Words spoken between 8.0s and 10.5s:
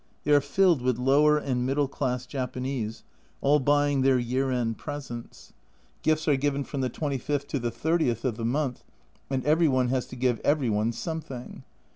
of the month, and every one has to give